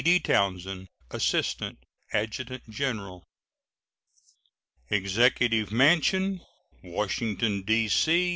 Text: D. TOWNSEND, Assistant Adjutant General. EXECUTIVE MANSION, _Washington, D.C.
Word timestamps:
D. 0.03 0.19
TOWNSEND, 0.19 0.87
Assistant 1.11 1.77
Adjutant 2.11 2.67
General. 2.67 3.23
EXECUTIVE 4.89 5.71
MANSION, 5.71 6.41
_Washington, 6.83 7.63
D.C. 7.63 8.29